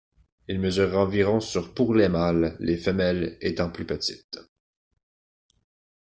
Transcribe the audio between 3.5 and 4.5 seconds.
plus petites.